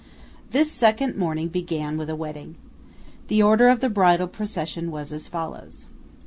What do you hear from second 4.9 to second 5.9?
as follows.